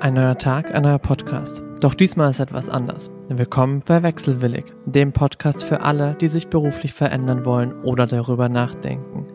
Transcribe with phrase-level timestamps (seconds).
[0.00, 1.62] Ein neuer Tag, ein neuer Podcast.
[1.80, 3.10] Doch diesmal ist etwas anders.
[3.30, 9.26] Willkommen bei Wechselwillig, dem Podcast für alle, die sich beruflich verändern wollen oder darüber nachdenken.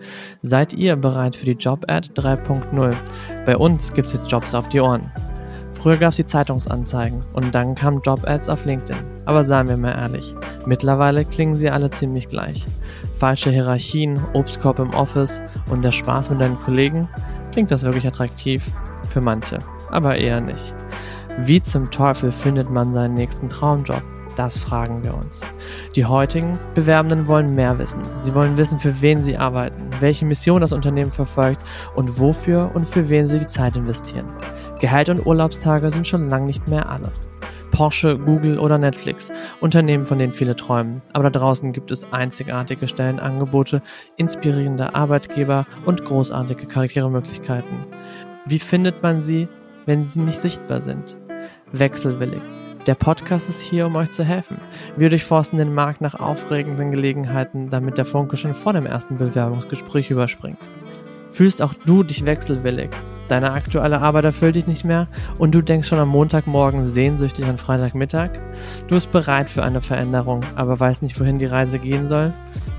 [0.43, 2.95] Seid ihr bereit für die Job-Ad 3.0?
[3.43, 5.11] Bei uns gibt es jetzt Jobs auf die Ohren.
[5.73, 9.03] Früher gab es die Zeitungsanzeigen und dann kamen Job-Ads auf LinkedIn.
[9.25, 10.35] Aber seien wir mal ehrlich,
[10.67, 12.67] mittlerweile klingen sie alle ziemlich gleich.
[13.17, 15.41] Falsche Hierarchien, Obstkorb im Office
[15.71, 17.09] und der Spaß mit deinen Kollegen?
[17.51, 18.63] Klingt das wirklich attraktiv?
[19.09, 19.57] Für manche,
[19.91, 20.73] aber eher nicht.
[21.39, 24.03] Wie zum Teufel findet man seinen nächsten Traumjob?
[24.35, 25.41] Das fragen wir uns.
[25.95, 28.01] Die heutigen Bewerbenden wollen mehr wissen.
[28.21, 31.61] Sie wollen wissen, für wen sie arbeiten, welche Mission das Unternehmen verfolgt
[31.95, 34.27] und wofür und für wen sie die Zeit investieren.
[34.79, 37.27] Gehalt und Urlaubstage sind schon lang nicht mehr alles.
[37.71, 41.01] Porsche, Google oder Netflix, Unternehmen, von denen viele träumen.
[41.13, 43.81] Aber da draußen gibt es einzigartige Stellenangebote,
[44.17, 47.85] inspirierende Arbeitgeber und großartige Karrieremöglichkeiten.
[48.45, 49.47] Wie findet man sie,
[49.85, 51.17] wenn sie nicht sichtbar sind?
[51.71, 52.41] Wechselwillig.
[52.87, 54.57] Der Podcast ist hier, um euch zu helfen.
[54.97, 60.09] Wir durchforsten den Markt nach aufregenden Gelegenheiten, damit der Funke schon vor dem ersten Bewerbungsgespräch
[60.09, 60.57] überspringt.
[61.31, 62.89] Fühlst auch du dich wechselwillig?
[63.29, 65.07] Deine aktuelle Arbeit erfüllt dich nicht mehr
[65.37, 68.31] und du denkst schon am Montagmorgen sehnsüchtig an Freitagmittag?
[68.87, 72.33] Du bist bereit für eine Veränderung, aber weißt nicht, wohin die Reise gehen soll?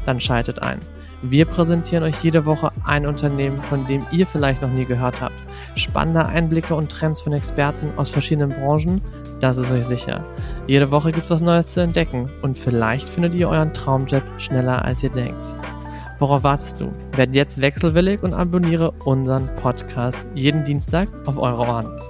[0.05, 0.81] Dann schaltet ein.
[1.23, 5.37] Wir präsentieren euch jede Woche ein Unternehmen, von dem ihr vielleicht noch nie gehört habt.
[5.77, 9.01] Spannende Einblicke und Trends von Experten aus verschiedenen Branchen,
[9.39, 10.25] das ist euch sicher.
[10.67, 14.85] Jede Woche gibt es was Neues zu entdecken und vielleicht findet ihr euren Traumjob schneller
[14.85, 15.55] als ihr denkt.
[16.19, 16.93] Worauf wartest du?
[17.15, 22.01] Werd jetzt wechselwillig und abonniere unseren Podcast jeden Dienstag auf eure Ohren.